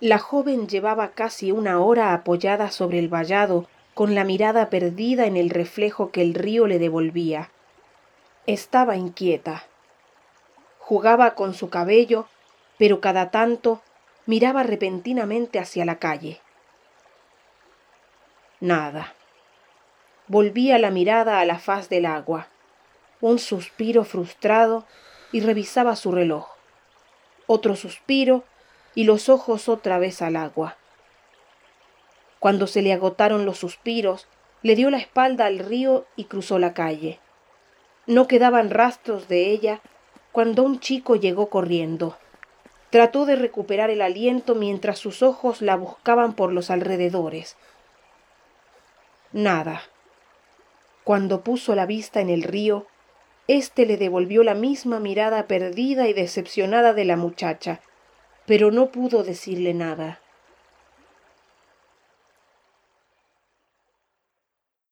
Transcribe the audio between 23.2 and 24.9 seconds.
un suspiro frustrado